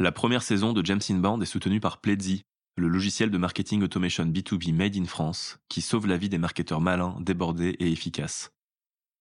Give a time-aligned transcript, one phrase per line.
[0.00, 2.44] La première saison de James est soutenue par Pledzi,
[2.76, 6.80] le logiciel de marketing automation B2B made in France qui sauve la vie des marketeurs
[6.80, 8.52] malins, débordés et efficaces.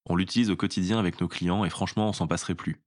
[0.08, 2.80] On l'utilise au quotidien avec nos clients et franchement, on s'en passerait plus.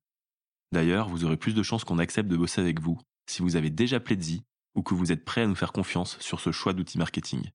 [0.71, 3.71] D'ailleurs, vous aurez plus de chances qu'on accepte de bosser avec vous si vous avez
[3.71, 4.45] déjà Pledzi
[4.77, 7.51] ou que vous êtes prêt à nous faire confiance sur ce choix d'outils marketing.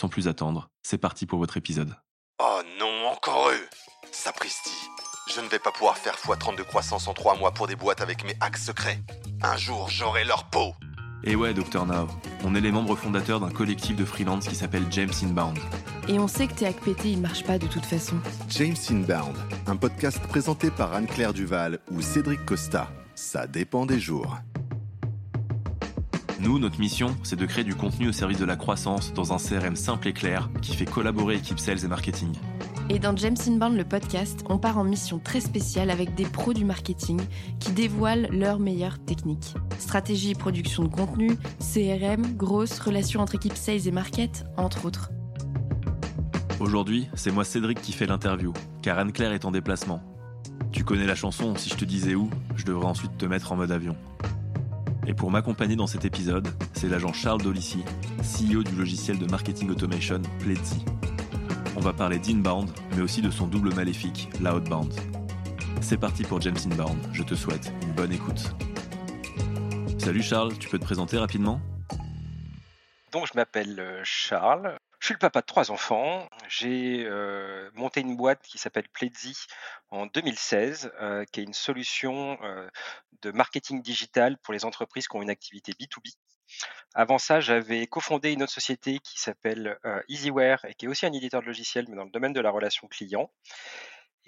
[0.00, 1.94] Sans plus attendre, c'est parti pour votre épisode.
[2.38, 3.68] Oh non, encore eux
[4.10, 4.75] Sapristi
[5.36, 8.00] Je ne vais pas pouvoir faire x30 de croissance en 3 mois pour des boîtes
[8.00, 8.98] avec mes hacks secrets.
[9.42, 10.72] Un jour, j'aurai leur peau
[11.24, 12.08] Et ouais, Dr Now,
[12.42, 15.58] on est les membres fondateurs d'un collectif de freelance qui s'appelle James Inbound.
[16.08, 18.16] Et on sait que tes hacks pétés, ils marchent pas de toute façon.
[18.48, 22.88] James Inbound, un podcast présenté par Anne-Claire Duval ou Cédric Costa.
[23.14, 24.38] Ça dépend des jours.
[26.40, 29.36] Nous, notre mission, c'est de créer du contenu au service de la croissance dans un
[29.36, 32.32] CRM simple et clair qui fait collaborer équipe sales et marketing.
[32.88, 36.52] Et dans James Inbound, le podcast, on part en mission très spéciale avec des pros
[36.52, 37.20] du marketing
[37.58, 39.54] qui dévoilent leurs meilleures techniques.
[39.78, 45.10] Stratégie production de contenu, CRM, grosses relations entre équipes sales et market, entre autres.
[46.60, 50.00] Aujourd'hui, c'est moi Cédric qui fait l'interview, car Anne-Claire est en déplacement.
[50.70, 53.56] Tu connais la chanson, si je te disais où, je devrais ensuite te mettre en
[53.56, 53.96] mode avion.
[55.08, 57.82] Et pour m'accompagner dans cet épisode, c'est l'agent Charles Dolissi,
[58.22, 60.84] CEO du logiciel de marketing automation Pledzi.
[61.76, 64.94] On va parler d'inbound, mais aussi de son double maléfique, l'outbound.
[65.82, 68.40] C'est parti pour James Inbound, je te souhaite une bonne écoute.
[69.98, 71.60] Salut Charles, tu peux te présenter rapidement?
[73.12, 76.26] Donc je m'appelle euh, Charles, je suis le papa de trois enfants.
[76.48, 79.36] J'ai euh, monté une boîte qui s'appelle Pledzi
[79.90, 82.38] en 2016, euh, qui est une solution
[83.20, 86.14] de marketing digital pour les entreprises qui ont une activité B2B.
[86.94, 91.12] Avant ça, j'avais cofondé une autre société qui s'appelle Easyware et qui est aussi un
[91.12, 93.30] éditeur de logiciels, mais dans le domaine de la relation client.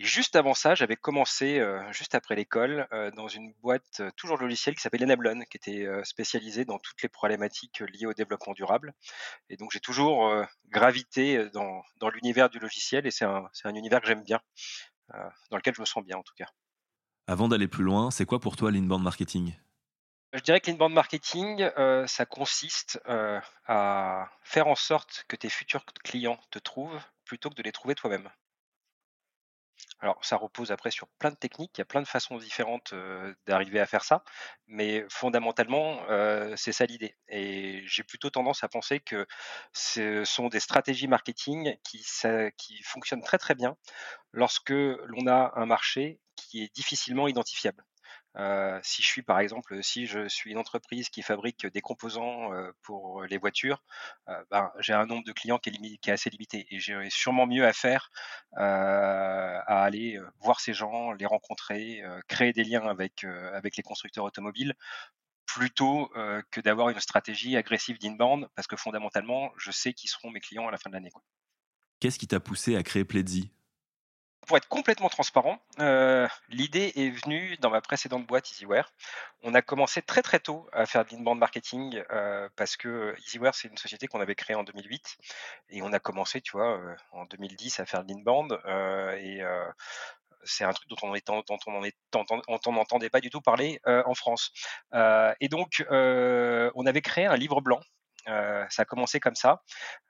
[0.01, 1.61] Et juste avant ça, j'avais commencé,
[1.91, 6.79] juste après l'école, dans une boîte toujours logicielle qui s'appelle Enablon, qui était spécialisée dans
[6.79, 8.93] toutes les problématiques liées au développement durable.
[9.49, 10.31] Et donc j'ai toujours
[10.69, 14.41] gravité dans, dans l'univers du logiciel et c'est un, un, univers que j'aime bien,
[15.51, 16.47] dans lequel je me sens bien en tout cas.
[17.27, 19.55] Avant d'aller plus loin, c'est quoi pour toi l'inbound marketing?
[20.33, 21.71] Je dirais que l'inbound marketing,
[22.07, 27.63] ça consiste à faire en sorte que tes futurs clients te trouvent plutôt que de
[27.63, 28.31] les trouver toi-même.
[30.01, 32.95] Alors, ça repose après sur plein de techniques, il y a plein de façons différentes
[33.47, 34.23] d'arriver à faire ça,
[34.67, 36.01] mais fondamentalement,
[36.57, 37.17] c'est ça l'idée.
[37.29, 39.27] Et j'ai plutôt tendance à penser que
[39.73, 43.77] ce sont des stratégies marketing qui fonctionnent très très bien
[44.33, 47.85] lorsque l'on a un marché qui est difficilement identifiable.
[48.83, 52.51] Si je suis par exemple, si je suis une entreprise qui fabrique des composants
[52.83, 53.83] pour les voitures,
[54.51, 57.47] ben, j'ai un nombre de clients qui est, qui est assez limité et j'ai sûrement
[57.47, 58.11] mieux à faire
[58.57, 64.75] à aller voir ces gens, les rencontrer, créer des liens avec, avec les constructeurs automobiles
[65.47, 66.11] plutôt
[66.51, 70.69] que d'avoir une stratégie agressive d'inbound parce que fondamentalement, je sais qui seront mes clients
[70.69, 71.11] à la fin de l'année.
[72.01, 73.51] Qu'est-ce qui t'a poussé à créer Pledzi
[74.47, 78.93] pour être complètement transparent, euh, l'idée est venue dans ma précédente boîte EasyWare.
[79.43, 83.55] On a commencé très très tôt à faire de l'inbound marketing euh, parce que EasyWare
[83.55, 85.19] c'est une société qu'on avait créée en 2008
[85.71, 88.59] et on a commencé, tu vois, euh, en 2010 à faire de l'inbound
[89.21, 89.41] et
[90.45, 90.97] c'est un truc dont
[92.67, 94.53] on n'entendait pas du tout parler en France.
[94.95, 97.81] et donc, on avait créé un livre blanc
[98.29, 99.63] euh, ça a commencé comme ça,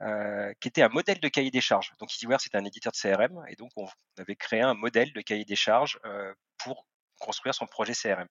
[0.03, 1.93] euh, qui était un modèle de cahier des charges.
[1.99, 3.87] Donc EasyWare, c'était un éditeur de CRM, et donc on
[4.19, 6.87] avait créé un modèle de cahier des charges euh, pour
[7.19, 8.29] construire son projet CRM.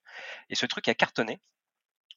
[0.50, 1.40] Et ce truc a cartonné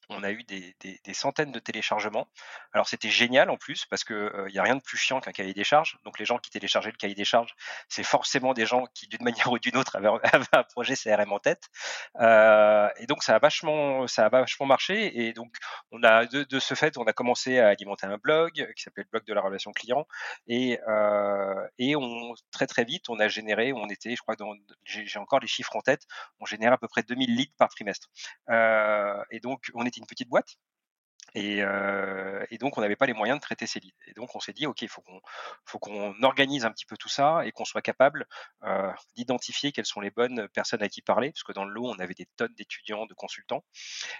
[0.09, 0.75] on a eu des,
[1.13, 2.27] centaines de téléchargements.
[2.73, 5.31] Alors c'était génial en plus parce que il n'y a rien de plus chiant qu'un
[5.31, 5.97] cahier des charges.
[6.05, 7.53] Donc les gens qui téléchargeaient le cahier des charges,
[7.89, 10.09] c'est forcément des gens qui d'une manière ou d'une autre avaient,
[10.53, 11.69] un projet CRM en tête.
[12.19, 15.25] et donc ça a vachement, ça a vachement marché.
[15.25, 15.53] Et donc
[15.91, 19.33] de, ce fait, on a commencé à alimenter un blog qui s'appelle le blog de
[19.33, 20.07] la relation client.
[20.47, 20.79] Et,
[21.77, 24.35] et on très très vite, on a généré, on était, je crois,
[24.83, 26.03] j'ai encore les chiffres en tête,
[26.39, 28.09] on générait à peu près 2000 leads par trimestre.
[28.49, 30.57] et donc on était petite boîte.
[31.37, 33.95] Euh, et, donc, on n'avait pas les moyens de traiter ces leads.
[34.07, 35.21] Et donc, on s'est dit, OK, il faut qu'on
[35.65, 38.25] faut qu'on organise un petit peu tout ça et qu'on soit capable
[38.63, 41.87] euh, d'identifier quelles sont les bonnes personnes à qui parler, parce que dans le lot,
[41.87, 43.63] on avait des tonnes d'étudiants, de consultants.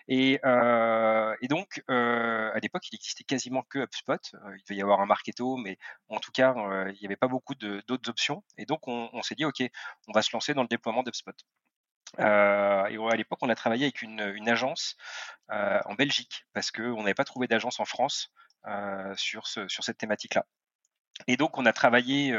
[0.07, 4.19] Et, euh, donc, à l'époque, il existait quasiment que HubSpot.
[4.33, 5.77] il devait y avoir un Marketo, mais
[6.07, 6.53] en tout cas,
[6.91, 8.43] il n'y avait pas beaucoup d'autres options.
[8.57, 9.61] Et donc, on, on s'est dit, OK,
[10.07, 11.33] on va se lancer dans le déploiement d'HubSpot.
[12.19, 14.97] Euh, et à l'époque, on a travaillé avec une, agence
[15.51, 18.31] euh, en Belgique parce qu'on n'avait pas trouvé d'agence en France
[18.67, 20.45] euh, sur, cette thématique-là.
[21.27, 22.35] Et donc, on a travaillé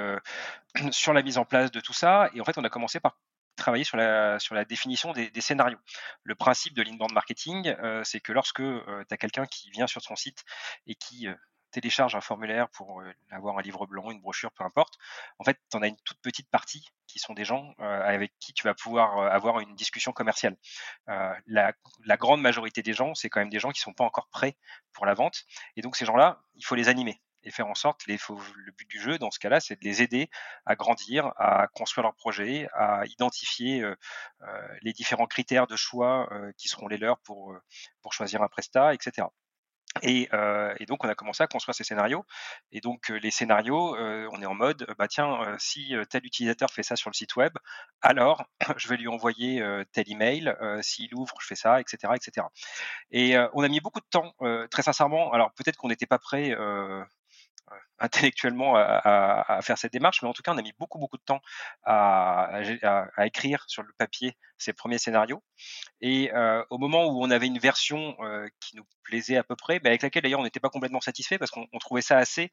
[0.91, 2.31] sur la mise en place de tout ça.
[2.35, 3.19] Et en fait, on a commencé par
[3.57, 5.79] travailler sur la, sur la définition des, scénarios.
[6.25, 10.17] Le principe de l'inbound marketing, c'est que lorsque tu as quelqu'un qui vient sur ton
[10.17, 10.43] site
[10.87, 11.29] et qui
[11.73, 14.99] télécharge un formulaire pour avoir un livre blanc, une brochure, peu importe,
[15.39, 18.53] en fait, tu en as une toute petite partie qui sont des gens avec qui
[18.53, 20.57] tu vas pouvoir avoir une discussion commerciale.
[21.07, 21.73] La,
[22.05, 24.29] la, grande majorité des gens, c'est quand même des gens qui ne sont pas encore
[24.29, 24.57] prêts
[24.93, 25.45] pour la vente.
[25.77, 28.89] Et donc, ces gens-là, il faut les animer et faire en sorte, les, le but
[28.89, 30.31] du jeu dans ce cas-là, c'est de les aider
[30.65, 33.85] à grandir, à construire leur projet, à identifier
[34.83, 37.55] les différents critères de choix qui seront les leurs pour,
[38.01, 39.27] pour choisir un prestat, etc.
[40.01, 40.29] Et,
[40.89, 42.25] donc, on a commencé à construire ces scénarios.
[42.71, 46.97] Et donc, les scénarios, on est en mode, bah tiens, si tel utilisateur fait ça
[46.97, 47.53] sur le site web,
[48.01, 48.45] alors
[48.77, 49.63] je vais lui envoyer
[49.93, 50.55] tel email.
[50.81, 52.47] S'il ouvre, je fais ça, etc., etc.
[53.11, 54.35] Et on a mis beaucoup de temps,
[54.71, 55.33] très sincèrement.
[55.33, 56.57] Alors, peut-être qu'on n'était pas prêt
[58.03, 61.23] intellectuellement à, faire cette démarche, mais en tout cas, on a mis beaucoup, beaucoup de
[61.23, 61.41] temps
[61.85, 62.61] à,
[63.25, 65.43] écrire sur le papier ces premiers scénarios.
[66.01, 69.57] Et euh, au moment où on avait une version euh, qui nous plaisait à peu
[69.57, 72.53] près, mais avec laquelle d'ailleurs on n'était pas complètement satisfait parce qu'on trouvait ça assez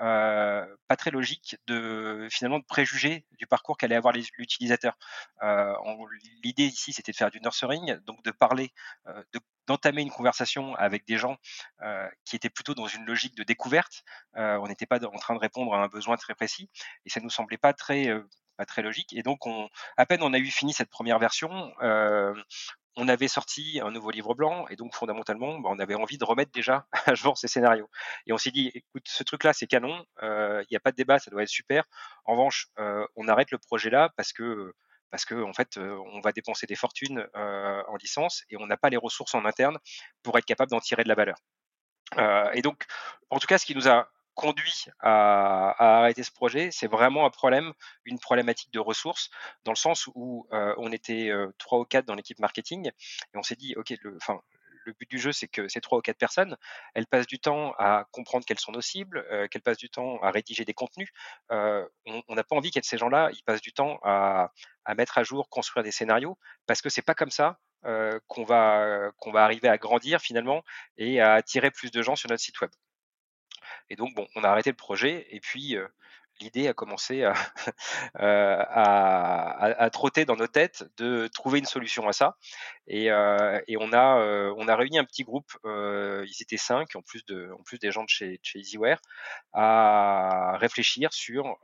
[0.00, 4.96] euh, pas très logique de finalement de préjuger du parcours qu'allait avoir l'utilisateur.
[6.42, 8.72] L'idée ici, c'était de faire du nurturing, donc de parler,
[9.06, 11.36] de d'entamer une conversation avec des gens
[12.24, 14.04] qui étaient plutôt dans une logique de découverte.
[14.34, 16.70] on n'était pas en train de répondre à un besoin très précis
[17.04, 18.10] et ça nous semblait pas très
[18.56, 19.12] pas très logique.
[19.12, 19.68] Et donc, on,
[19.98, 21.72] à peine on a eu fini cette première version,
[22.96, 26.24] on avait sorti un nouveau livre blanc et donc fondamentalement, bah, on avait envie de
[26.24, 27.88] remettre déjà à jour ces scénarios.
[28.26, 31.18] Et on s'est dit, écoute, ce truc-là, c'est canon, il n'y a pas de débat,
[31.18, 31.84] ça doit être super.
[32.24, 32.68] En revanche,
[33.16, 34.72] on arrête le projet là parce que
[35.10, 38.90] parce que en fait, on va dépenser des fortunes en licence et on n'a pas
[38.90, 39.78] les ressources en interne
[40.22, 41.36] pour être capable d'en tirer de la valeur.
[42.54, 42.84] et donc,
[43.30, 47.30] en tout cas, ce qui nous a conduit à, arrêter ce projet, c'est vraiment un
[47.30, 47.72] problème,
[48.04, 49.30] une problématique de ressources,
[49.64, 53.56] dans le sens où on était trois ou quatre dans l'équipe marketing et on s'est
[53.56, 54.18] dit, ok, le,
[54.86, 56.56] le but du jeu, c'est que ces trois ou quatre personnes,
[56.94, 60.30] elles passent du temps à comprendre quelles sont nos cibles, qu'elles passent du temps à
[60.30, 61.10] rédiger des contenus.
[61.50, 64.52] on n'a pas envie que ces gens-là, ils passent du temps à,
[64.96, 67.58] mettre à jour, construire des scénarios, parce que c'est pas comme ça
[68.28, 70.64] qu'on va qu'on va arriver à grandir finalement
[70.96, 72.70] et à attirer plus de gens sur notre site web.
[73.90, 75.76] Et donc bon, on a arrêté le projet et puis
[76.40, 77.24] l'idée a commencé
[78.14, 82.36] à, trotter dans nos têtes de trouver une solution à ça.
[82.86, 87.78] Et, on, a, réuni un petit groupe, ils étaient cinq, en plus, de, en plus
[87.78, 89.00] des gens de chez, chez EasyWare,
[89.52, 91.56] à réfléchir sur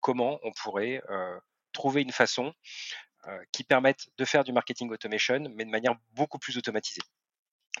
[0.00, 1.02] comment on pourrait
[1.72, 2.52] trouver une façon
[3.52, 7.02] qui permette de faire du marketing automation, mais de manière beaucoup plus automatisée.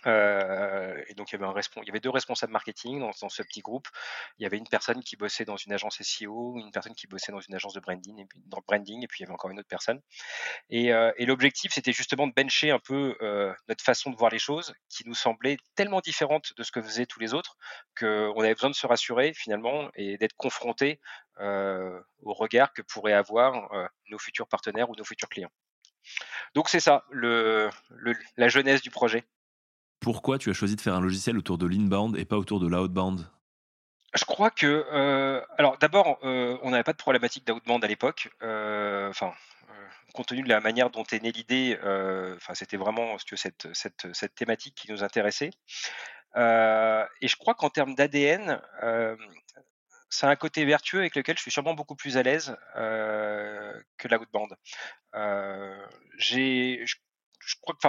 [0.06, 3.88] Euh, et donc il y avait deux responsables marketing dans, ce petit groupe.
[4.38, 7.32] Il y avait une personne qui bossait dans une agence SEO, une personne qui bossait
[7.32, 10.00] dans une agence de branding, et puis, il y avait encore une autre personne.
[10.70, 14.38] Et, euh, l'objectif, c'était justement de bencher un peu euh, notre façon de voir les
[14.38, 17.56] choses, qui nous semblait tellement différente de ce que faisaient tous les autres,
[17.98, 21.00] qu'on avait besoin de se rassurer finalement et d'être confronté
[21.40, 23.70] au regard que pourraient avoir
[24.08, 25.52] nos futurs partenaires ou nos futurs clients.
[26.54, 29.24] Donc c'est ça, la jeunesse du projet.
[30.00, 32.68] Pourquoi tu as choisi de faire un logiciel autour de l'inbound et pas autour de
[32.68, 33.26] l'outbound?
[34.14, 38.30] Je crois que, euh, alors d'abord, euh, on n'avait pas de problématique d'outbound à l'époque.
[38.42, 39.34] Euh, enfin,
[40.14, 41.78] compte tenu de la manière dont est née l'idée,
[42.36, 45.50] enfin, c'était vraiment cette, cette, cette, thématique qui nous intéressait.
[46.36, 48.60] et je crois qu'en termes d'ADN,
[50.08, 54.56] c'est un côté vertueux avec lequel je suis sûrement beaucoup plus à l'aise que l'outbound.
[56.16, 56.96] j'ai, je,
[57.40, 57.88] je, crois que,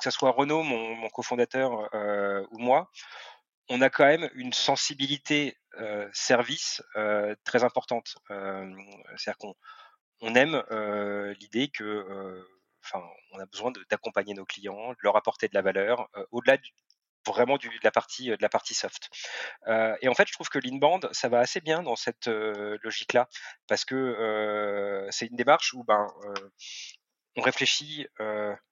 [0.00, 2.90] que ce soit Renaud, mon, cofondateur, euh, ou moi,
[3.68, 8.16] on a quand même une sensibilité euh, service euh, très importante.
[8.28, 9.54] C'est-à-dire qu'on
[10.22, 10.62] on aime
[11.38, 12.44] l'idée que,
[12.84, 13.02] enfin,
[13.32, 16.56] on a besoin d'accompagner nos clients, de leur apporter de la valeur, au-delà
[17.26, 19.08] vraiment de la partie de la partie soft.
[19.66, 23.28] et en fait, je trouve que l'inbound, ça va assez bien dans cette logique-là,
[23.66, 26.06] parce que c'est une démarche où ben
[27.36, 28.06] on réfléchit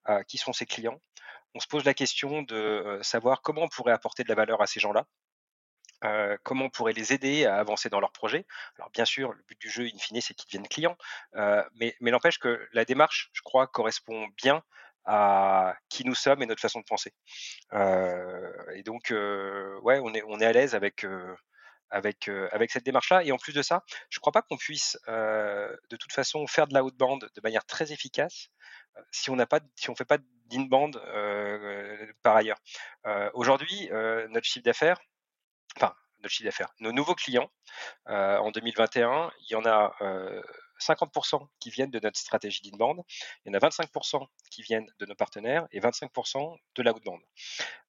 [0.04, 1.00] à qui sont ses clients,
[1.54, 4.66] on se pose la question de savoir comment on pourrait apporter de la valeur à
[4.66, 5.06] ces gens-là.
[6.44, 8.46] comment on pourrait les aider à avancer dans leur projet.
[8.76, 10.96] Alors bien sûr, le but du jeu, in fine, c'est qu'ils deviennent clients,
[11.74, 14.62] mais, mais n'empêche que la démarche, je crois, correspond bien
[15.04, 17.14] à qui nous sommes et notre façon de penser.
[17.72, 21.04] et donc, ouais, on est, on est à l'aise avec,
[21.90, 22.30] avec,
[22.70, 23.24] cette démarche-là.
[23.24, 26.66] Et en plus de ça, je ne crois pas qu'on puisse de toute façon faire
[26.66, 28.48] de la outbound de manière très efficace
[29.12, 31.00] si on n'a si on fait pas d'inbound
[32.22, 32.58] par ailleurs.
[33.34, 33.88] Aujourd'hui,
[34.30, 35.00] notre chiffre d'affaires,
[35.76, 37.50] enfin notre chiffre d'affaires, nos nouveaux clients
[38.06, 39.94] en 2021, il y en a
[40.80, 43.02] 50% qui viennent de notre stratégie d'inbound,
[43.44, 47.20] il y en a 25% qui viennent de nos partenaires et 25% de l'outbound.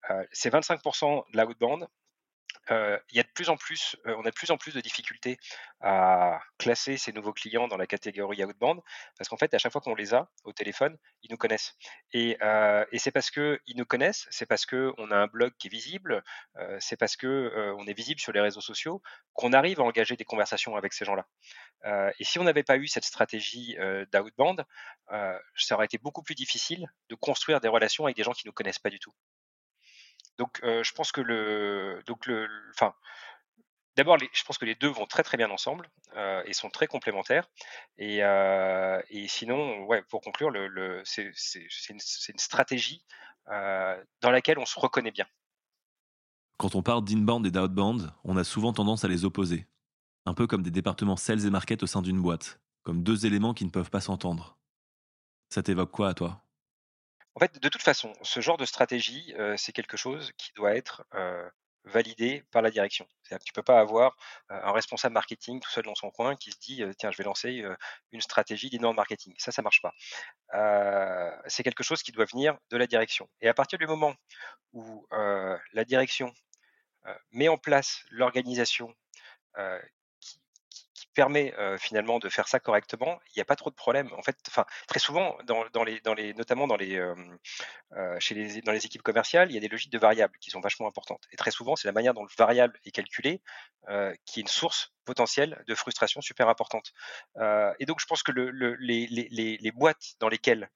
[0.10, 1.88] Euh, ces 25% de l'outbound, euh,
[2.70, 5.38] y a de plus en plus, on a de plus en plus de difficultés
[5.82, 8.82] à classer ces nouveaux clients dans la catégorie outbound,
[9.18, 11.76] parce qu'en fait, à chaque fois qu'on les a au téléphone, ils nous connaissent.
[12.14, 12.38] Et,
[12.98, 16.24] c'est parce qu'ils nous connaissent, c'est parce qu'on a un blog qui est visible,
[16.80, 19.02] c'est parce qu'on est visible sur les réseaux sociaux,
[19.34, 21.26] qu'on arrive à engager des conversations avec ces gens-là.
[22.20, 23.78] et si on n'avait pas eu cette stratégie
[24.12, 24.66] d'outbound,
[25.56, 28.50] ça aurait été beaucoup plus difficile de construire des relations avec des gens qui ne
[28.50, 29.14] nous connaissent pas du tout.
[30.40, 32.96] Donc, je pense que le, donc le, enfin,
[33.98, 35.90] d'abord, je pense que les deux vont très très bien ensemble
[36.46, 37.48] et sont très complémentaires.
[37.98, 38.22] Et,
[39.28, 41.32] sinon, ouais, pour conclure, le, c'est
[41.90, 43.04] une, une, stratégie
[43.48, 45.28] dans laquelle on se reconnaît bien.
[46.58, 49.68] Quand on parle d'inbound et d'outbound, on a souvent tendance à les opposer.
[50.26, 53.54] Un peu comme des départements sales et market au sein d'une boîte, comme deux éléments
[53.54, 54.58] qui ne peuvent pas s'entendre.
[55.50, 56.44] Ça t'évoque quoi à toi?
[57.40, 61.06] En fait, de toute façon, ce genre de stratégie, c'est quelque chose qui doit être
[61.86, 63.08] validé par la direction.
[63.46, 64.18] Tu peux pas avoir
[64.50, 67.64] un responsable marketing tout seul dans son coin qui se dit tiens je vais lancer
[68.12, 69.34] une stratégie d'inbound marketing.
[69.38, 69.94] Ça ça marche pas.
[71.48, 73.30] c'est quelque chose qui doit venir de la direction.
[73.40, 74.14] Et à partir du moment
[74.74, 76.34] où la direction
[77.32, 78.94] met en place l'organisation
[81.20, 84.10] permet finalement de faire ça correctement, il n'y a pas trop de problèmes.
[84.14, 86.96] En fait, enfin, très souvent, dans, les, notamment dans les,
[88.20, 90.62] chez les, dans les équipes commerciales, il y a des logiques de variables qui sont
[90.62, 91.26] vachement importantes.
[91.34, 93.42] Et très souvent, c'est la manière dont le variable est calculé
[94.26, 96.94] qui est une source potentielle de frustration super importante.
[97.80, 100.70] et donc, je pense que le, les, les, les, boîtes dans lesquelles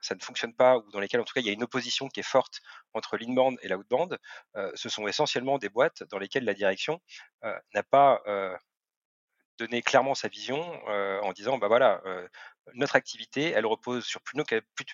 [0.00, 2.08] ça ne fonctionne pas ou dans lesquelles en tout cas il y a une opposition
[2.08, 2.60] qui est forte
[2.94, 4.18] entre l'inbound et l'outbound,
[4.74, 7.00] ce sont essentiellement des boîtes dans lesquelles la direction
[7.42, 8.22] n'a pas
[9.58, 12.02] donner clairement sa vision en disant bah voilà
[12.74, 14.20] notre activité elle repose sur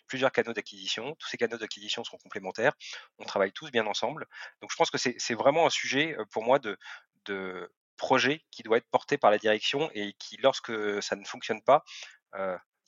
[0.06, 1.14] plusieurs canaux d'acquisition.
[1.18, 2.72] Tous ces canaux d'acquisition sont complémentaires.
[3.18, 4.26] On travaille tous bien ensemble.
[4.60, 8.90] Donc je pense que c'est vraiment un sujet pour moi de projet qui doit être
[8.90, 11.84] porté par la direction et qui lorsque ça ne fonctionne pas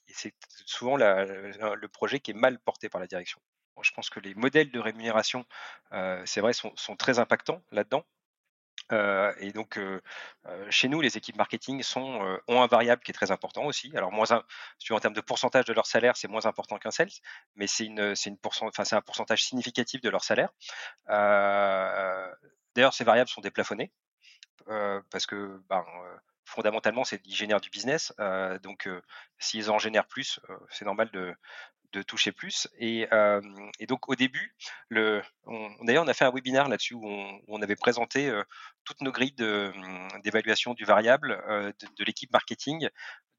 [0.08, 0.34] c'est
[0.66, 3.40] souvent le projet qui est mal porté par la direction.
[3.82, 5.44] Je pense que les modèles de rémunération,
[6.24, 8.04] c'est vrai, sont, très impactants là-dedans
[8.90, 9.78] et donc,
[10.70, 13.90] chez nous, les équipes marketing ont un variable qui est très important aussi.
[13.96, 17.10] Alors, moins en termes de pourcentage de leur salaire, c'est moins important qu'un sales,
[17.56, 20.50] mais c'est un pourcentage significatif de leur salaire.
[22.74, 23.90] D'ailleurs, ces variables sont déplafonnées
[25.10, 25.84] parce que, ben,
[26.44, 28.12] fondamentalement, ils génèrent du business.
[28.62, 28.88] donc,
[29.38, 30.40] s'ils en génèrent plus,
[30.70, 31.34] c'est normal de,
[31.96, 32.68] de toucher plus.
[32.78, 33.08] Et,
[33.88, 34.54] donc au début,
[34.88, 35.22] le,
[35.82, 37.06] d'ailleurs on a fait un webinaire là-dessus où
[37.48, 38.32] on, avait présenté
[38.84, 41.42] toutes nos grilles mmh, d'évaluation du variable
[41.98, 42.88] de, l'équipe marketing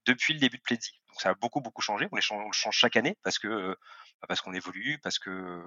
[0.05, 0.99] depuis le début de Pledzi.
[1.09, 2.07] Donc ça a beaucoup beaucoup changé.
[2.11, 3.77] On les change, chaque année parce que
[4.21, 5.61] bah, parce qu'on évolue, parce que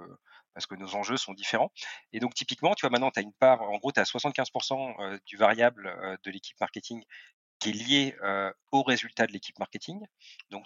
[0.54, 1.70] parce que nos enjeux sont différents.
[2.12, 5.20] Et donc typiquement, tu vois maintenant, tu as une part, en gros, tu as 75%
[5.26, 7.04] du variable de l'équipe marketing
[7.60, 8.16] qui est lié
[8.72, 10.00] au résultat de l'équipe marketing.
[10.50, 10.64] Donc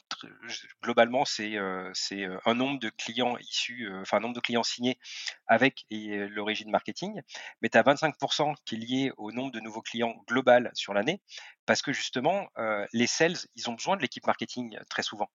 [0.83, 1.59] globalement, c'est
[1.93, 4.99] c'est un nombre de clients issus, enfin un nombre de clients signés
[5.47, 7.21] avec l'origine marketing.
[7.61, 11.21] Mais tu as 25% qui est lié au nombre de nouveaux clients global sur l'année,
[11.67, 12.49] parce que justement,
[12.93, 15.31] les sales, ils ont besoin de l'équipe marketing très souvent.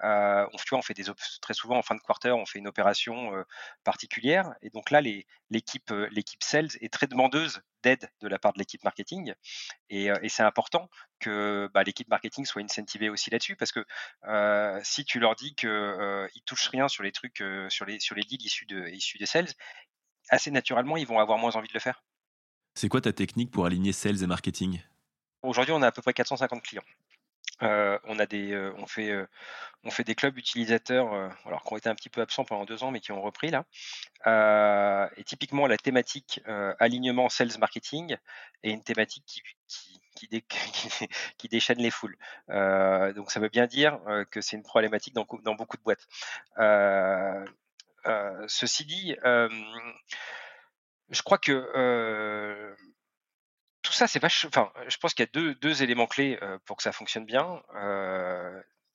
[0.00, 1.04] vois, on fait des
[1.40, 3.32] très souvent en fin de quarter, on fait une opération
[3.84, 8.58] particulière, et donc là, l'équipe l'équipe sales est très demandeuse d'aide de la part de
[8.58, 9.34] l'équipe marketing.
[9.90, 10.88] Et, c'est important
[11.20, 13.84] que bah, l'équipe marketing soit incentivée aussi là-dessus, parce que
[14.84, 18.22] si tu leur dis qu'ils ne touchent rien sur les trucs, sur, les, sur les
[18.22, 19.48] deals issus, de, issus des sales,
[20.30, 22.02] assez naturellement, ils vont avoir moins envie de le faire.
[22.74, 24.80] C'est quoi ta technique pour aligner sales et marketing?
[25.44, 26.82] Aujourd'hui, on a à peu près 450 clients.
[27.60, 29.14] on a des, on fait,
[29.84, 31.12] on fait des clubs utilisateurs,
[31.44, 33.50] alors qui ont été un petit peu absents pendant deux ans, mais qui ont repris
[33.50, 33.64] là.
[35.16, 36.40] et typiquement, la thématique
[36.80, 38.16] alignement sales marketing
[38.62, 42.16] est une thématique qui, qui, déchaîne les foules.
[42.48, 46.06] donc ça veut bien dire que c'est une problématique dans, beaucoup de boîtes.
[48.48, 49.16] ceci dit,
[51.10, 52.74] je crois que
[53.94, 54.22] ça, c'est.
[54.24, 57.62] Enfin, je pense qu'il y a deux, éléments clés pour que ça fonctionne bien.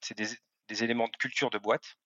[0.02, 1.98] c'est des, éléments de culture de boîte.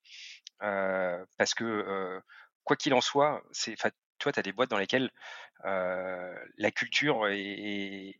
[0.58, 2.20] parce que,
[2.64, 3.76] quoi qu'il en soit, c'est,
[4.18, 5.10] toi, tu as des boîtes dans lesquelles
[5.62, 8.14] la culture est,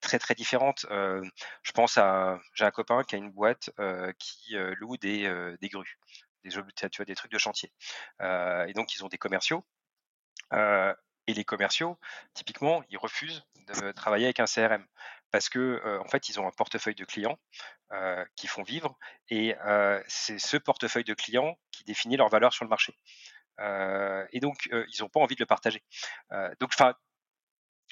[0.00, 0.86] très très différente.
[0.90, 3.70] je pense à, j'ai un copain qui a une boîte
[4.18, 5.98] qui loue des, des grues,
[6.44, 7.72] des, tu vois, des trucs de chantier.
[8.20, 9.64] et donc, ils ont des commerciaux.
[11.30, 11.96] Et les commerciaux,
[12.34, 14.84] typiquement, ils refusent de travailler avec un CRM
[15.30, 17.38] parce que en fait, ils ont un portefeuille de clients
[18.34, 19.54] qui font vivre, et
[20.08, 22.96] c'est ce portefeuille de clients qui définit leur valeur sur le marché.
[23.60, 25.84] et donc, ils n'ont pas envie de le partager.
[26.58, 26.72] donc,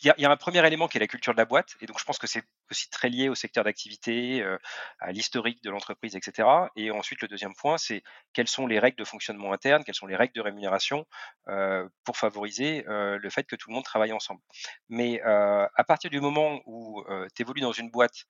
[0.02, 1.98] il y, a un premier élément qui est la culture de la boîte, et donc
[1.98, 4.56] je pense que c'est aussi très lié au secteur d'activité, euh,
[5.00, 6.48] à l'historique de l'entreprise, etc.
[6.76, 10.06] Et ensuite, le deuxième point, c'est quelles sont les règles de fonctionnement interne, quelles sont
[10.06, 11.04] les règles de rémunération
[11.48, 14.40] euh, pour favoriser euh, le fait que tout le monde travaille ensemble.
[14.88, 18.26] Mais à partir du moment où tu évolues dans une boîte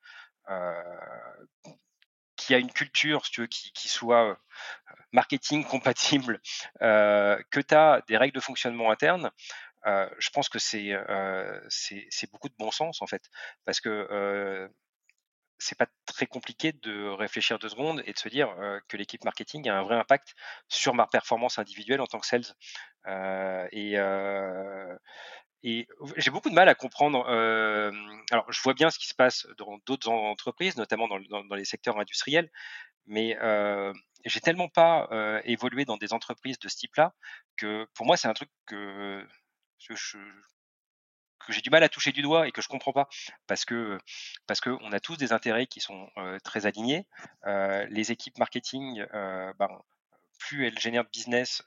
[2.35, 4.37] qui a une culture, si tu veux, qui, qui soit
[5.11, 6.41] marketing compatible,
[6.79, 9.31] que tu as des règles de fonctionnement interne,
[9.85, 10.91] je pense que c'est
[12.31, 13.29] beaucoup de bon sens en fait,
[13.65, 14.69] parce que
[15.57, 18.55] c'est pas très compliqué de réfléchir deux secondes et de se dire
[18.87, 20.35] que l'équipe marketing a un vrai impact
[20.69, 22.45] sur ma performance individuelle en tant que sales.
[23.71, 23.97] et
[25.63, 27.25] et j'ai beaucoup de mal à comprendre.
[28.31, 31.65] alors, je vois bien ce qui se passe dans d'autres entreprises, notamment dans, dans, les
[31.65, 32.49] secteurs industriels,
[33.07, 33.37] mais
[34.25, 35.09] j'ai tellement pas
[35.43, 37.13] évolué dans des entreprises de ce type-là
[37.57, 39.25] que pour moi, c'est un truc que
[39.87, 43.07] que j'ai du mal à toucher du doigt et que je comprends pas
[43.47, 43.97] parce que
[44.47, 46.09] parce que on a tous des intérêts qui sont
[46.43, 47.07] très alignés.
[47.45, 49.69] les équipes marketing, ben,
[50.39, 51.61] plus elles génèrent de business,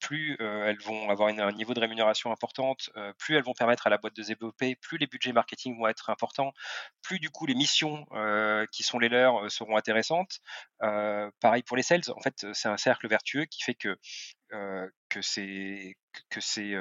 [0.00, 3.98] plus elles vont avoir un niveau de rémunération importante, plus elles vont permettre à la
[3.98, 6.52] boîte de développer, plus les budgets marketing vont être importants,
[7.02, 8.06] plus du coup les missions
[8.72, 10.40] qui sont les leurs seront intéressantes.
[10.78, 13.98] pareil pour les sales, en fait c'est un cercle vertueux qui fait que
[14.50, 15.96] que c'est
[16.30, 16.74] que c'est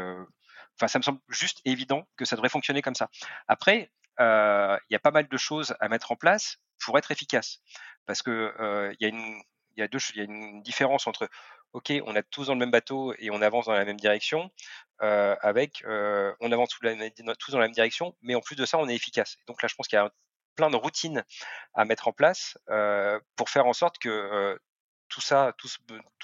[0.76, 3.10] enfin ça me semble juste évident que ça devrait fonctionner comme ça.
[3.48, 7.60] Après, il y a pas mal de choses à mettre en place pour être efficace,
[8.06, 8.54] parce que
[9.00, 9.42] il y a une
[9.78, 11.30] il y a y a une différence entre
[11.74, 14.52] ok on est tous dans le même bateau et on avance dans la même direction
[15.00, 18.96] avec on avance tous dans la même direction mais en plus de ça on est
[18.96, 20.12] efficace donc là je pense qu'il y a
[20.56, 21.24] plein de routines
[21.76, 22.58] à mettre en place
[23.36, 24.60] pour faire en sorte que
[25.10, 25.78] tout ça, tout ce,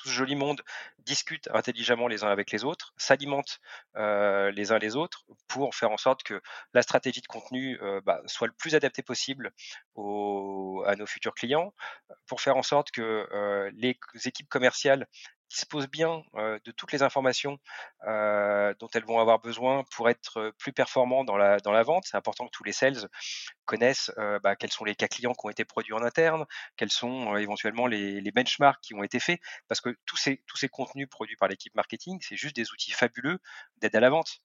[0.06, 0.62] joli monde
[1.00, 3.60] discute intelligemment les uns avec les autres, s'alimente
[3.96, 6.42] les uns les autres pour faire en sorte que
[6.74, 9.52] la stratégie de contenu bah, soit le plus adaptée possible
[9.96, 11.74] à nos futurs clients,
[12.28, 15.08] pour faire en sorte que les équipes commerciales
[15.54, 17.60] disposent bien de toutes les informations
[18.02, 22.06] dont elles vont avoir besoin pour être plus performants dans la, vente.
[22.06, 23.08] C'est important que tous les sales
[23.66, 24.12] connaissent
[24.42, 27.88] bah, quels sont les cas clients qui ont été produits en interne, quels sont éventuellement
[27.88, 31.38] les, les, benchmarks qui ont été faits, parce que tous ces, tous ces contenus produits
[31.38, 33.40] par l'équipe marketing, c'est juste des outils fabuleux
[33.78, 34.42] d'aide à la vente.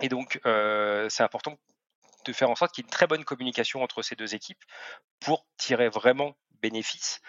[0.00, 1.58] Et donc, c'est important
[2.24, 4.62] de faire en sorte qu'il y ait une très bonne communication entre ces deux équipes
[5.20, 7.20] pour tirer vraiment bénéfice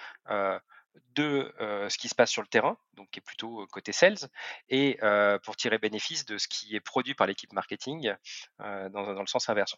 [1.16, 1.54] de
[1.90, 4.30] ce qui se passe sur le terrain, donc qui est plutôt côté sales,
[4.70, 4.98] et
[5.44, 8.14] pour tirer bénéfice de ce qui est produit par l'équipe marketing
[8.60, 9.76] dans, le sens inverse.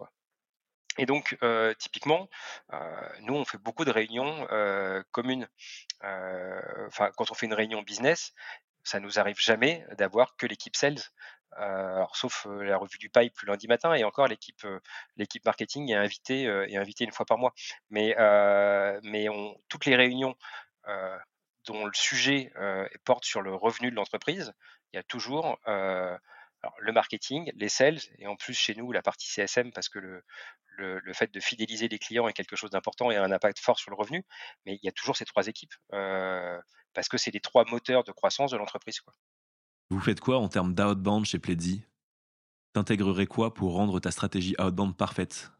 [0.97, 1.37] Et donc,
[1.77, 2.29] typiquement,
[3.21, 4.47] nous, on fait beaucoup de réunions
[5.11, 5.47] communes.
[6.01, 8.33] Quand on fait une réunion business,
[8.83, 11.01] ça nous arrive jamais d'avoir que l'équipe sales.
[12.13, 16.77] sauf la revue du pipe le lundi matin, et encore l'équipe marketing est invitée est
[16.77, 17.53] invitée une fois par mois.
[17.89, 18.15] Mais
[19.03, 19.27] mais
[19.69, 20.35] toutes les réunions
[21.65, 24.53] dont le sujet euh, porte sur le revenu de l'entreprise,
[24.93, 26.15] il y a toujours euh,
[26.79, 30.23] le marketing, les sales, et en plus chez nous la partie CSM, parce que le,
[30.77, 33.79] le, fait de fidéliser les clients est quelque chose d'important et a un impact fort
[33.79, 34.23] sur le revenu,
[34.65, 38.11] mais il y a toujours ces trois équipes, parce que c'est les trois moteurs de
[38.11, 39.01] croissance de l'entreprise.
[39.89, 41.85] Vous faites quoi en termes d'outbound chez Pledzi?
[42.73, 45.51] T'intégrerais quoi pour rendre ta stratégie outbound parfaite?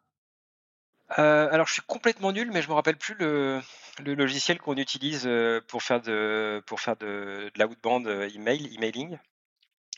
[1.20, 3.62] Euh, alors, je suis complètement nul, mais je me rappelle plus le,
[4.00, 7.50] logiciel qu'on utilise euh, pour faire de, pour faire euh,
[8.36, 9.18] email, emailing.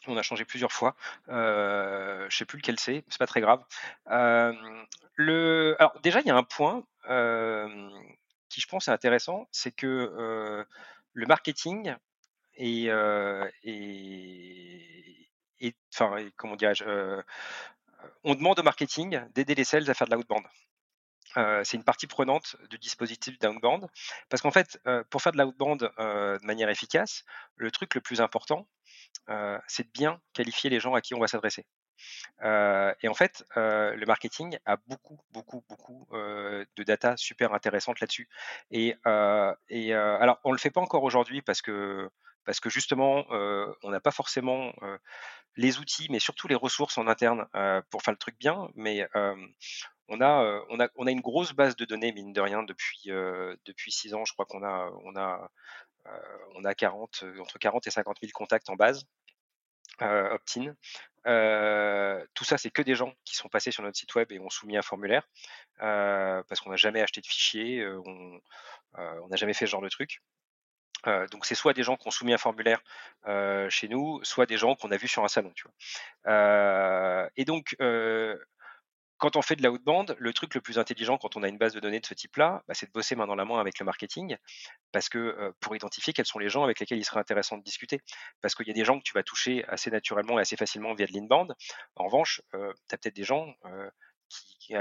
[0.08, 0.96] On a changé plusieurs fois.
[1.30, 3.64] Euh, je sais plus lequel c'est, c'est pas très grave.
[4.06, 6.84] alors déjà, il y a un point
[8.50, 10.66] qui, je pense, est intéressant, c'est que
[11.14, 11.96] le marketing
[12.56, 12.86] et,
[15.60, 16.84] et, enfin, comment dirais-je,
[18.24, 20.46] on demande au marketing d'aider les sales à faire de l'outbound.
[21.38, 23.88] Euh, c'est une partie prenante du dispositif d'outbound.
[24.30, 27.24] Parce qu'en fait, euh, pour faire de l'outbound euh, de manière efficace,
[27.56, 28.68] le truc le plus important,
[29.68, 31.66] c'est de bien qualifier les gens à qui on va s'adresser.
[32.42, 38.30] et en fait, le marketing a beaucoup, beaucoup, beaucoup de data super intéressantes là-dessus.
[38.72, 42.10] Et, alors, on ne le fait pas encore aujourd'hui parce que,
[42.46, 44.74] parce que justement, on n'a pas forcément
[45.58, 47.48] les outils, mais surtout les ressources en interne
[47.90, 48.70] pour faire le truc bien.
[48.76, 49.08] Mais
[50.08, 53.10] on a, on, a, une grosse base de données, mine de rien, depuis,
[53.66, 54.24] depuis six ans.
[54.26, 55.52] Je crois qu'on a, on a,
[56.56, 59.06] on a 40, entre 40 et 50 000 contacts en base.
[60.00, 60.76] opt-in.
[62.34, 64.50] tout ça, c'est que des gens qui sont passés sur notre site web et ont
[64.50, 65.28] soumis un formulaire,
[65.80, 70.22] parce qu'on n'a jamais acheté de fichier, on n'a jamais fait ce genre de truc.
[71.06, 72.82] Donc c'est soit des gens qui ont soumis un formulaire
[73.70, 75.54] chez nous, soit des gens qu'on a vus sur un salon.
[75.64, 77.30] Vois.
[77.36, 77.76] et donc
[79.18, 81.58] quand on fait de la outband, le truc le plus intelligent quand on a une
[81.58, 83.80] base de données de ce type-là, bah, c'est de bosser main dans la main avec
[83.80, 84.38] le marketing,
[84.92, 88.02] parce que pour identifier quels sont les gens avec lesquels il serait intéressant de discuter.
[88.42, 90.94] Parce qu'il y a des gens que tu vas toucher assez naturellement et assez facilement
[90.94, 91.56] via de l'inbound.
[91.96, 93.56] En revanche, tu as peut-être des gens
[94.30, 94.74] qui,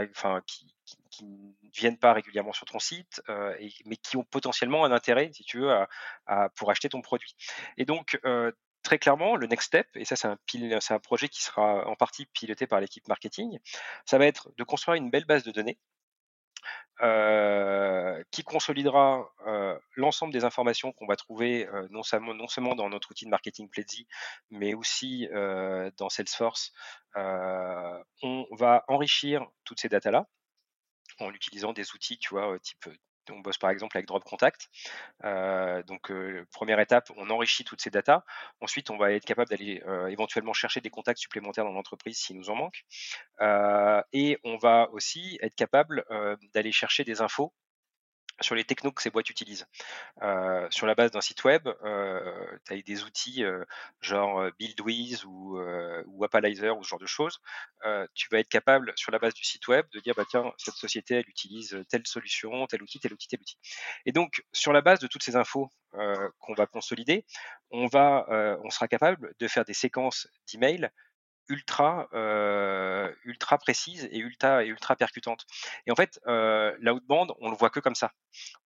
[1.23, 3.23] ne viennent pas régulièrement sur ton site,
[3.85, 5.73] mais qui ont potentiellement un intérêt, si tu veux,
[6.57, 7.37] pour acheter ton produit.
[7.79, 8.19] Et donc,
[8.83, 12.67] très clairement, le next step, et ça c'est un projet qui sera en partie piloté
[12.67, 13.59] par l'équipe marketing,
[14.05, 15.79] ça va être de construire une belle base de données
[17.02, 22.74] euh, qui consolidera euh, l'ensemble des informations qu'on va trouver euh, non, seulement, non, seulement,
[22.74, 24.07] dans notre outil de marketing Pledzi,
[24.50, 25.29] mais aussi
[25.98, 26.72] dans Salesforce.
[27.14, 30.26] on va enrichir toutes ces datas-là
[31.18, 32.88] en utilisant des outils, tu vois, type
[33.31, 34.69] on bosse par exemple avec Drop Contact.
[35.25, 38.25] Euh, donc, euh, première étape, on enrichit toutes ces datas.
[38.61, 42.37] Ensuite, on va être capable d'aller euh, éventuellement chercher des contacts supplémentaires dans l'entreprise s'il
[42.37, 42.85] nous en manque.
[44.12, 46.05] et on va aussi être capable
[46.55, 47.53] d'aller chercher des infos
[48.40, 49.66] sur les technos que ces boîtes utilisent.
[50.22, 53.64] Euh, sur la base d'un site web, euh, tu as des outils euh,
[54.01, 55.59] genre BuildWiz ou,
[56.07, 57.40] ou ou ce genre de choses.
[58.14, 60.75] tu vas être capable, sur la base du site web, de dire bah, tiens, cette
[60.75, 63.59] société, elle utilise telle solution, tel outil, tel outil, tel outil.
[64.05, 67.25] Et donc, sur la base de toutes ces infos qu'on va consolider,
[67.70, 68.27] on, va,
[68.62, 70.90] on sera capable de faire des séquences d'emails
[71.49, 75.47] ultra euh, ultra précise et ultra et ultra percutante.
[75.87, 78.13] Et en fait, euh, l'outband, on le voit que comme ça.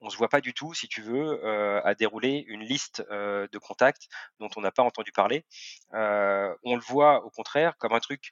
[0.01, 3.47] On se voit pas du tout, si tu veux, euh, à dérouler une liste euh,
[3.53, 5.45] de contacts dont on n'a pas entendu parler.
[5.93, 8.31] On le voit au contraire comme un truc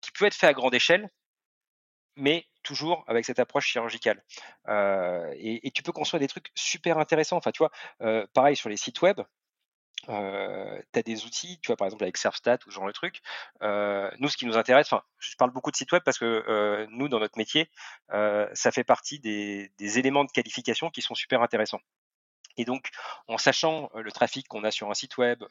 [0.00, 1.10] qui peut être fait à grande échelle,
[2.16, 4.22] mais toujours avec cette approche chirurgicale.
[4.68, 7.36] Et, et, tu peux construire des trucs super intéressants.
[7.36, 9.20] Enfin, tu vois, pareil sur les sites web,
[10.08, 13.20] euh, tu as des outils, tu vois, par exemple avec Servstat ou genre de truc.
[13.62, 17.08] Nous, ce qui nous intéresse, enfin, je parle beaucoup de sites web parce que nous,
[17.08, 17.70] dans notre métier,
[18.10, 21.80] ça fait partie des, des, éléments de qualification qui sont super intéressants.
[22.56, 22.90] Et donc,
[23.26, 25.42] en sachant le trafic qu'on a sur un site web,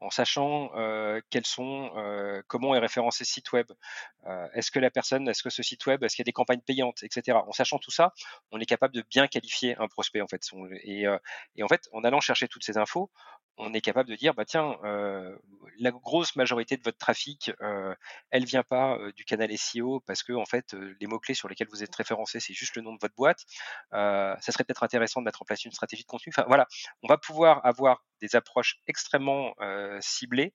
[0.00, 0.70] en sachant
[1.30, 1.90] quels sont,
[2.46, 3.66] comment est référencé ce site web,
[4.54, 6.60] est-ce que la personne, est-ce que ce site web, est-ce qu'il y a des campagnes
[6.60, 7.38] payantes, etc.
[7.46, 8.12] En sachant tout ça,
[8.52, 10.42] on est capable de bien qualifier un prospect en fait.
[10.84, 11.06] Et,
[11.56, 13.10] et en fait, en allant chercher toutes ces infos,
[13.58, 14.76] on est capable de dire bah tiens
[15.80, 17.94] la grosse majorité de votre trafic euh,
[18.30, 21.68] elle vient pas du canal SEO parce que en fait les mots clés sur lesquels
[21.70, 23.44] vous êtes référencé c'est juste le nom de votre boîte.
[23.92, 26.32] Ça serait peut-être intéressant de mettre en place une stratégie de contenu.
[26.34, 26.66] Enfin voilà
[27.02, 29.54] on va pouvoir avoir des approches extrêmement
[30.00, 30.54] ciblées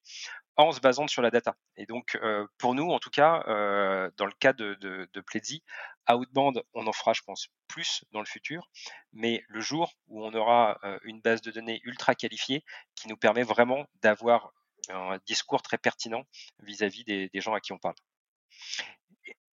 [0.56, 1.56] en se basant sur la data.
[1.78, 5.22] Et donc, euh, pour nous, en tout cas, euh, dans le cas de, de, de
[5.22, 5.64] Pledzi,
[6.10, 8.70] Outband, on en fera, je pense, plus dans le futur,
[9.14, 12.64] mais le jour où on aura euh, une base de données ultra qualifiée
[12.96, 14.52] qui nous permet vraiment d'avoir
[14.90, 16.24] un discours très pertinent
[16.60, 17.96] vis-à-vis des, gens à qui on parle.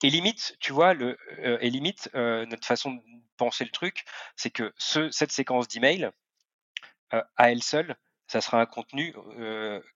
[0.03, 1.17] Et limite, tu vois, le,
[1.63, 3.03] et limite, notre façon de
[3.37, 6.11] penser le truc, c'est que ce, cette séquence d'email,
[7.11, 7.97] à elle seule,
[8.31, 9.13] ça sera un contenu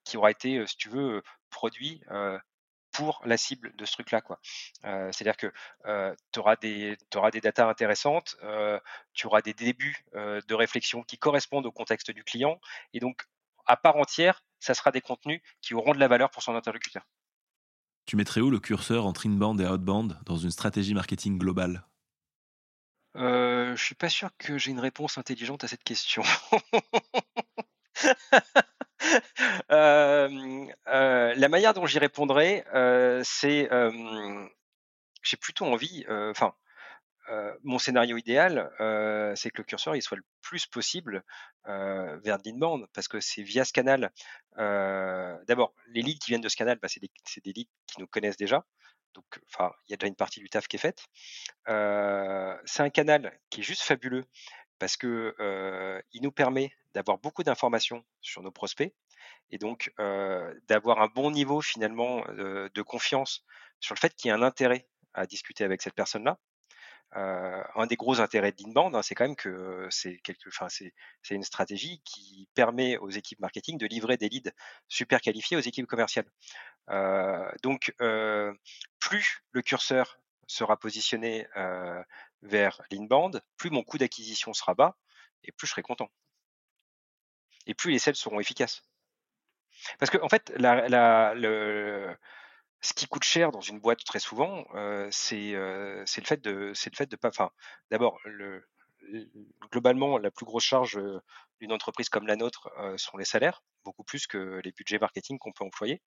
[0.02, 2.02] qui aura été, si tu veux, produit
[2.90, 4.20] pour la cible de ce truc-là.
[4.20, 4.40] Quoi.
[4.82, 5.52] C'est-à-dire que
[6.32, 8.36] tu auras des, auras des datas intéressantes,
[9.12, 12.60] tu auras des débuts de réflexion qui correspondent au contexte du client,
[12.92, 13.22] et donc
[13.66, 17.06] à part entière, ça sera des contenus qui auront de la valeur pour son interlocuteur.
[18.06, 21.86] Tu mettrais où le curseur entre inbound et outbound dans une stratégie marketing globale?
[23.16, 26.22] Euh, Je suis pas sûr que j'ai une réponse intelligente à cette question.
[31.36, 33.68] La manière dont j'y répondrai, euh, c'est
[35.22, 36.54] j'ai plutôt envie, enfin,
[37.62, 38.70] mon scénario idéal,
[39.36, 41.24] c'est que le curseur il soit le plus possible
[41.66, 44.12] vers l'inbound, parce que c'est via ce canal.
[44.56, 47.10] D'abord, les leads qui viennent de ce canal, bah, c'est des,
[47.42, 48.64] des, leads qui nous connaissent déjà.
[49.14, 49.24] Donc,
[49.86, 51.04] il y a déjà une partie du taf qui est faite.
[51.66, 54.24] c'est un canal qui est juste fabuleux
[54.84, 55.34] parce que
[56.20, 58.92] nous permet d'avoir beaucoup d'informations sur nos prospects
[59.50, 59.94] et donc
[60.68, 63.46] d'avoir un bon niveau finalement de confiance
[63.80, 66.38] sur le fait qu'il y a un intérêt à discuter avec cette personne-là.
[67.14, 70.20] un des gros intérêts d'Inbound, hein, c'est quand même que c'est
[71.30, 74.52] une stratégie qui permet aux équipes marketing de livrer des leads
[74.86, 76.26] super qualifiés aux équipes commerciales.
[77.62, 77.94] donc
[78.98, 81.46] plus le curseur sera positionné
[82.42, 84.96] vers l'inbound, plus mon coût d'acquisition sera bas
[85.44, 86.10] et plus je serai content.
[87.66, 88.82] Et plus les sales seront efficaces.
[89.98, 90.52] Parce que en fait,
[92.80, 94.64] ce qui coûte cher dans une boîte très souvent,
[95.10, 97.52] c'est le fait de, pas.
[97.90, 98.66] D'abord, le,
[99.70, 101.00] globalement, la plus grosse charge
[101.60, 105.52] d'une entreprise comme la nôtre sont les salaires, beaucoup plus que les budgets marketing qu'on
[105.52, 106.02] peut employer.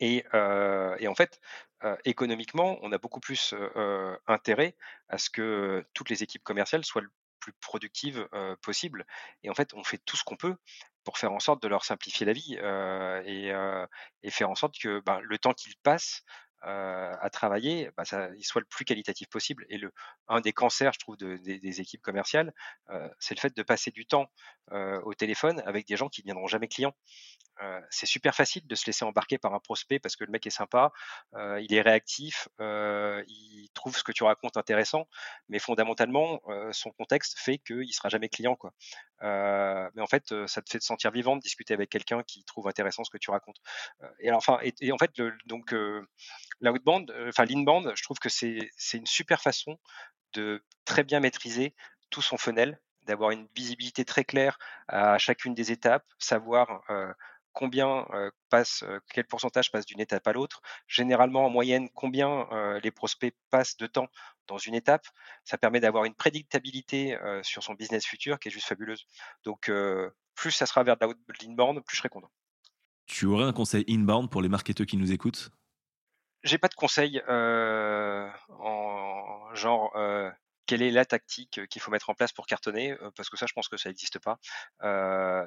[0.00, 1.40] Et, en fait,
[2.04, 3.54] économiquement, on a beaucoup plus
[4.26, 4.76] intérêt
[5.08, 8.28] à ce que toutes les équipes commerciales soient le plus productives
[8.62, 9.06] possible.
[9.42, 10.56] Et en fait, on fait tout ce qu'on peut
[11.04, 15.20] pour faire en sorte de leur simplifier la vie et, faire en sorte que ben,
[15.20, 16.22] le temps qu'ils passent
[16.62, 18.04] à travailler, bah,
[18.36, 19.64] il soit le plus qualitatif possible.
[19.68, 19.92] Et le,
[20.28, 22.52] un des cancers, je trouve, des équipes commerciales,
[23.18, 24.26] c'est le fait de passer du temps
[24.70, 26.94] au téléphone avec des gens qui ne viendront jamais clients.
[27.90, 30.50] c'est super facile de se laisser embarquer par un prospect parce que le mec est
[30.50, 30.92] sympa,
[31.34, 35.08] il est réactif, il trouve ce que tu racontes intéressant,
[35.48, 36.40] mais fondamentalement,
[36.72, 38.56] son contexte fait qu'il ne sera jamais client.
[39.22, 42.68] Mais en fait, ça te fait te sentir vivant de discuter avec quelqu'un qui trouve
[42.68, 43.58] intéressant ce que tu racontes.
[44.20, 45.10] et, enfin, et, en fait,
[45.46, 45.74] donc,
[46.60, 49.78] l'outbound, enfin l'inbound, je trouve que c'est une super façon
[50.32, 51.74] de très bien maîtriser
[52.10, 56.82] tout son funnel, d'avoir une visibilité très claire à chacune des étapes, savoir
[57.52, 58.06] combien
[58.50, 62.46] passe, quel pourcentage passe d'une étape à l'autre, généralement en moyenne combien
[62.82, 64.08] les prospects passent de temps
[64.46, 65.06] dans une étape.
[65.44, 69.06] Ça permet d'avoir une prédictabilité sur son business futur qui est juste fabuleuse.
[69.44, 69.70] Donc
[70.34, 71.06] plus ça sera vers de
[71.42, 72.30] l'inbound, plus je serai content.
[73.06, 75.50] Tu aurais un conseil inbound pour les marketeurs qui nous écoutent?
[76.44, 78.30] J'ai pas de conseil en
[79.54, 79.92] genre
[80.68, 83.54] quelle est la tactique qu'il faut mettre en place pour cartonner Parce que ça, je
[83.54, 84.38] pense que ça n'existe pas.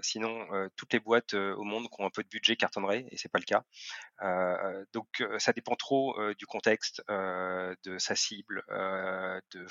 [0.01, 3.29] sinon, toutes les boîtes au monde qui ont un peu de budget cartonneraient, et c'est
[3.29, 3.63] pas le cas.
[4.93, 8.63] donc, ça dépend trop du contexte, de sa cible.
[8.69, 9.67] de,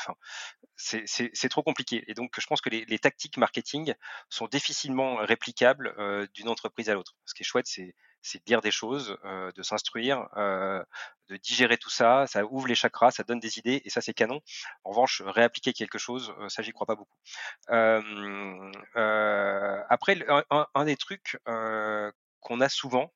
[0.77, 2.05] c'est trop compliqué.
[2.07, 3.95] Et donc, je pense que les, les tactiques marketing
[4.29, 7.17] sont difficilement réplicables d'une entreprise à l'autre.
[7.25, 11.91] Ce qui est chouette, c'est c'est de lire des choses, de s'instruire, de digérer tout
[11.91, 14.41] ça, ça ouvre les chakras, ça donne des idées, et ça c'est canon.
[14.85, 17.17] En revanche, réappliquer quelque chose, ça j'y crois pas beaucoup.
[19.89, 20.25] après,
[20.75, 21.39] un, des trucs
[22.41, 23.13] qu'on a souvent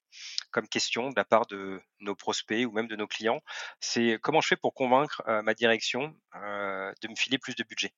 [0.50, 3.40] comme question de la part de nos prospects ou même de nos clients,
[3.80, 7.92] c'est comment je fais pour convaincre ma direction de me filer plus de budget?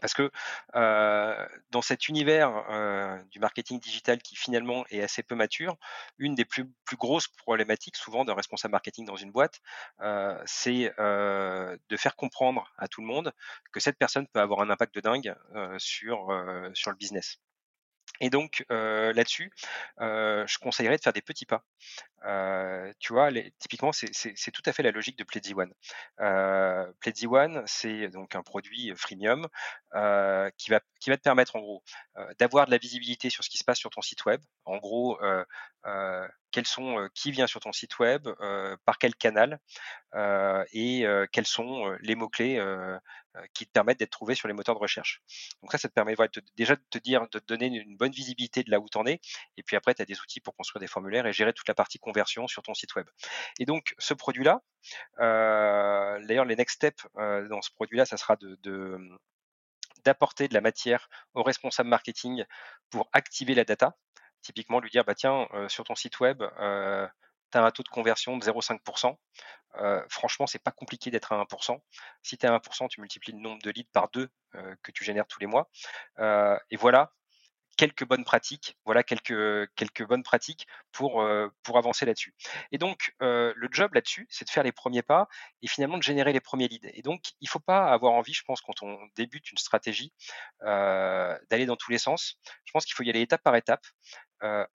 [0.00, 0.30] Parce que
[1.70, 5.76] dans cet univers du marketing digital qui finalement est assez peu mature,
[6.18, 6.66] une des plus,
[6.98, 9.60] grosses problématiques souvent d'un responsable marketing dans une boîte,
[10.46, 13.32] c'est de faire comprendre à tout le monde
[13.72, 15.34] que cette personne peut avoir un impact de dingue
[15.78, 17.38] sur le business.
[18.20, 19.50] Et donc là-dessus,
[19.98, 21.64] je conseillerais de faire des petits pas.
[22.98, 25.72] tu vois, typiquement, c'est tout à fait la logique de Pledzi One.
[27.00, 27.26] Pledzi
[27.66, 29.48] c'est donc un produit freemium
[30.56, 31.82] qui, va, te permettre en gros
[32.38, 34.40] d'avoir de la visibilité sur ce qui se passe sur ton site web.
[34.64, 35.18] En gros,
[37.14, 38.28] qui vient sur ton site web,
[38.84, 39.58] par quel canal,
[40.72, 42.60] et quels sont les mots-clés
[43.52, 45.22] qui te permettent d'être trouvé sur les moteurs de recherche.
[45.62, 46.14] Donc ça, ça te permet
[46.56, 49.06] déjà de te dire, de te donner une bonne visibilité de là où tu en
[49.06, 49.20] es,
[49.56, 51.74] et puis après, tu as des outils pour construire des formulaires et gérer toute la
[51.74, 53.06] partie conversion sur ton site web.
[53.58, 54.62] Et donc, ce produit-là,
[55.18, 58.98] d'ailleurs, les next steps dans ce produit-là, ça sera de,
[60.04, 62.44] d'apporter de la matière au responsable marketing
[62.90, 63.96] pour activer la data
[64.42, 66.42] typiquement lui dire bah tiens sur ton site web
[67.62, 69.16] un taux de conversion de 0,5%.
[69.76, 71.80] Euh, franchement, c'est pas compliqué d'être à 1%.
[72.22, 74.28] Si tu es à 1%, tu multiplies le nombre de leads par deux
[74.82, 75.68] que tu génères tous les mois.
[76.70, 77.12] et voilà
[77.76, 81.26] quelques bonnes pratiques, voilà quelques, bonnes pratiques pour,
[81.64, 82.32] pour avancer là-dessus.
[82.70, 85.26] Et donc, le job là-dessus, c'est de faire les premiers pas
[85.60, 86.88] et finalement de générer les premiers leads.
[86.94, 90.12] Et donc, il ne faut pas avoir envie, je pense, quand on débute une stratégie,
[90.60, 92.38] d'aller dans tous les sens.
[92.64, 93.84] Je pense qu'il faut y aller étape par étape,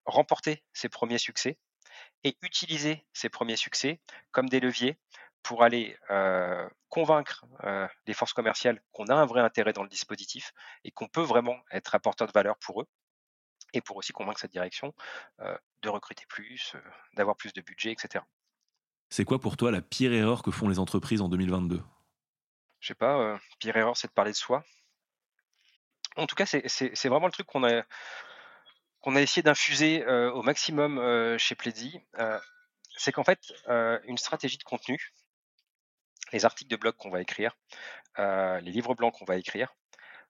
[0.05, 1.57] remporter ses premiers succès
[2.23, 3.99] et utiliser ces premiers succès
[4.31, 4.97] comme des leviers
[5.43, 5.97] pour aller
[6.89, 7.45] convaincre
[8.05, 11.57] les forces commerciales qu'on a un vrai intérêt dans le dispositif et qu'on peut vraiment
[11.71, 12.87] être apporteur de valeur pour eux
[13.73, 14.93] et pour aussi convaincre cette direction
[15.39, 16.75] de recruter plus,
[17.13, 18.23] d'avoir plus de budget, etc.
[19.09, 21.81] C'est quoi pour toi la pire erreur que font les entreprises en 2022
[22.79, 24.63] Je sais pas, pire erreur c'est de parler de soi.
[26.15, 27.83] En tout cas, c'est vraiment le truc qu'on a,
[29.01, 31.99] qu'on a essayé d'infuser au maximum chez Pledzi,
[32.97, 33.53] c'est qu'en fait,
[34.05, 35.13] une stratégie de contenu,
[36.31, 37.55] les articles de blog qu'on va écrire,
[38.17, 39.73] les livres blancs qu'on va écrire,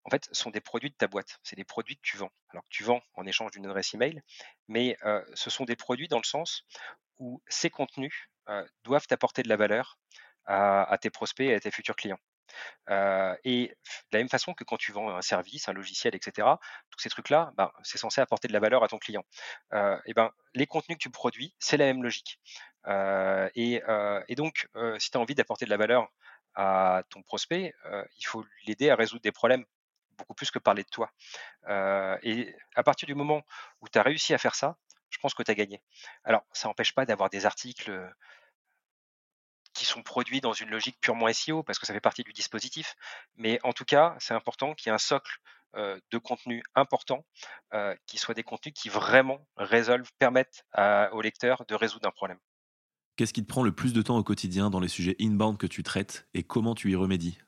[0.05, 1.39] en fait, sont des produits de ta boîte.
[1.43, 2.31] C'est des produits que tu vends.
[2.49, 4.21] Alors tu vends en échange d'une adresse email,
[4.67, 4.97] mais
[5.33, 6.63] ce sont des produits dans le sens
[7.17, 8.29] où ces contenus
[8.83, 9.97] doivent t'apporter de la valeur
[10.45, 12.19] à, tes prospects et à tes futurs clients.
[12.87, 16.47] Et de la même façon que quand tu vends un service, un logiciel, etc.,
[16.89, 19.23] tous ces trucs-là, ben, c'est censé apporter de la valeur à ton client.
[19.73, 22.39] et ben, les contenus que tu produis, c'est la même logique.
[23.55, 23.81] Et,
[24.27, 26.07] et, donc, si tu as envie d'apporter de la valeur
[26.55, 27.73] à ton prospect,
[28.17, 29.65] il faut l'aider à résoudre des problèmes
[30.17, 31.11] beaucoup plus que parler de toi.
[32.23, 33.43] et à partir du moment
[33.81, 34.77] où tu as réussi à faire ça,
[35.09, 35.81] je pense que tu as gagné.
[36.23, 37.91] Alors, ça n'empêche pas d'avoir des articles
[39.79, 42.95] qui sont produits dans une logique purement SEO, parce que ça fait partie du dispositif.
[43.37, 45.39] Mais en tout cas, c'est important qu'il y ait un socle
[45.75, 47.25] de contenu important,
[48.05, 50.65] qui soient des contenus qui vraiment résolvent, permettent
[51.11, 52.39] aux lecteurs de résoudre un problème.
[53.15, 55.67] Qu'est-ce qui te prend le plus de temps au quotidien dans les sujets inbound que
[55.67, 57.39] tu traites et comment tu y remédies?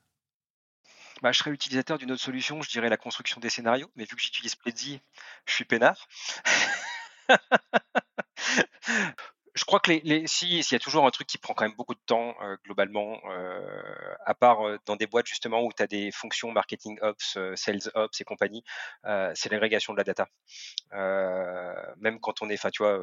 [1.21, 4.15] Bah, je serais utilisateur d'une autre solution, je dirais la construction des scénarios, mais vu
[4.15, 5.01] que j'utilise Pledzi,
[5.45, 6.07] je suis peinard.
[9.53, 11.75] je crois que les, si, s'il y a toujours un truc qui prend quand même
[11.75, 15.83] beaucoup de temps euh, globalement, euh, à part euh, dans des boîtes justement où tu
[15.83, 18.63] as des fonctions marketing ops, sales ops et compagnie,
[19.33, 20.27] c'est l'agrégation de la data.
[21.97, 22.99] même quand on est, enfin tu vois,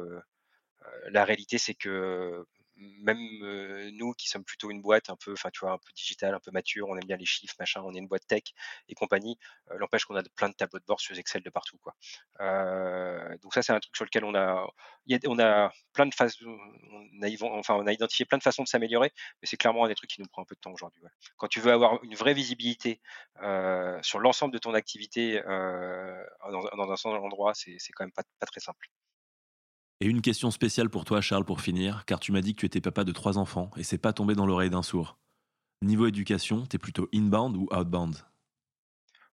[1.11, 2.45] la réalité c'est que
[2.79, 3.19] même
[3.93, 6.87] nous qui sommes plutôt une boîte un peu, enfin un peu digital, un peu mature,
[6.89, 8.43] on aime bien les chiffres, machin, on est une boîte tech
[8.87, 9.37] et compagnie,
[9.77, 11.95] l'empêche qu'on a plein de tableaux de bord sur Excel de partout, quoi.
[13.41, 14.67] donc ça c'est un truc sur lequel on a,
[15.27, 16.57] on a plein de façons,
[17.51, 19.11] enfin on a identifié plein de façons de s'améliorer,
[19.41, 21.01] mais c'est clairement un des trucs qui nous prend un peu de temps aujourd'hui.
[21.37, 23.01] Quand tu veux avoir une vraie visibilité
[24.01, 28.87] sur l'ensemble de ton activité dans, un certain endroit, c'est quand même pas très simple.
[30.01, 32.65] Et une question spéciale pour toi, Charles, pour finir, car tu m'as dit que tu
[32.65, 35.17] étais papa de trois enfants et c'est pas tombé dans l'oreille d'un sourd.
[35.81, 38.15] Niveau éducation, t'es plutôt inbound ou outbound?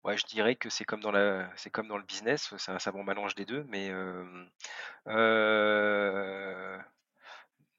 [0.04, 3.04] Ouais, je dirais que c'est comme dans la, c'est comme dans le business, c'est un
[3.04, 4.24] mélange des deux, mais euh,
[5.08, 6.78] euh,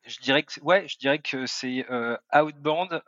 [0.05, 3.03] je dirais que, ouais, je dirais que c'est euh, outbound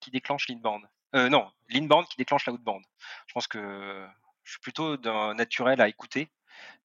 [0.00, 0.82] qui déclenche l'inbound.
[1.12, 2.84] non, l'inbound qui déclenche l'outbound.
[3.26, 4.06] Je pense que
[4.44, 6.30] je suis plutôt d'un naturel à écouter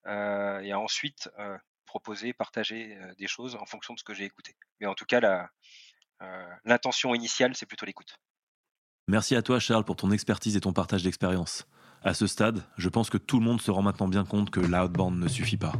[0.05, 1.29] et ensuite
[1.85, 4.55] proposer, partager des choses en fonction de ce que j'ai écouté.
[4.79, 5.49] Mais en tout cas,
[6.65, 8.17] l'intention initiale, c'est plutôt l'écoute.
[9.07, 11.65] Merci à toi, Charles, pour ton expertise et ton partage d'expérience.
[12.03, 14.59] À ce stade, je pense que tout le monde se rend maintenant bien compte que
[14.59, 15.73] l'outbound ne suffit pas.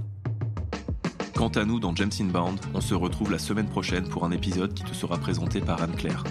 [1.36, 4.73] Quant à nous, dans James Inbound, on se retrouve la semaine prochaine pour un épisode
[4.73, 6.23] qui te sera présenté par Anne-Claire.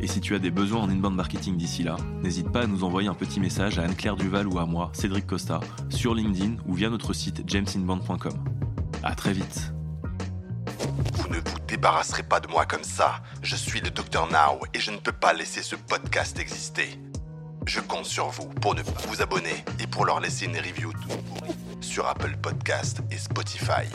[0.00, 2.84] Et si tu as des besoins en inbound marketing d'ici là, n'hésite pas à nous
[2.84, 6.74] envoyer un petit message à Anne-Claire Duval ou à moi, Cédric Costa, sur LinkedIn ou
[6.74, 8.44] via notre site jamesinbound.com.
[9.02, 9.72] À très vite.
[11.14, 13.22] Vous ne vous débarrasserez pas de moi comme ça.
[13.42, 17.00] Je suis le Dr Now et je ne peux pas laisser ce podcast exister.
[17.66, 20.92] Je compte sur vous pour ne pas vous abonner et pour leur laisser une review
[21.80, 23.86] sur Apple Podcast et Spotify.